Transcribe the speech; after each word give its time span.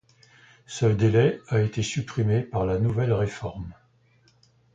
Ce 0.65 0.87
délai 0.87 1.39
a 1.49 1.61
été 1.61 1.83
supprimé 1.83 2.41
par 2.41 2.65
la 2.65 2.79
nouvelle 2.79 3.13
réforme. 3.13 3.71